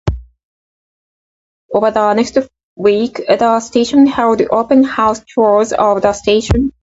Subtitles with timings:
[1.71, 2.35] Over the next
[2.75, 6.71] week the station held open house tours of the station.